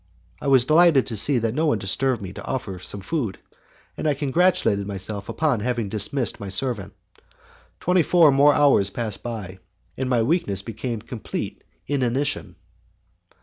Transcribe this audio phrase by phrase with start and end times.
[0.41, 3.37] I was delighted to see that no one disturbed me to offer me some food,
[3.95, 6.95] and I congratulated myself upon having dismissed my servant.
[7.79, 9.59] Twenty four more hours passed by,
[9.95, 12.55] and my weakness became complete inanition.